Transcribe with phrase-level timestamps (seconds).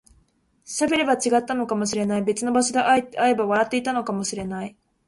[0.65, 4.75] 喋れば違ったのかもしれない、別の場所で会えば笑っていたかもしれない